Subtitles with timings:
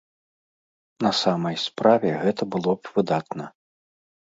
[1.07, 3.45] На самай справе, гэта было б выдатна.